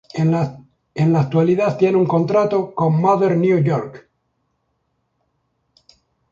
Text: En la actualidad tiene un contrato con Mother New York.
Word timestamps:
En 0.15 0.31
la 1.11 1.19
actualidad 1.19 1.77
tiene 1.77 1.95
un 1.95 2.07
contrato 2.07 2.73
con 2.73 2.99
Mother 2.99 3.37
New 3.37 3.59
York. 3.63 4.09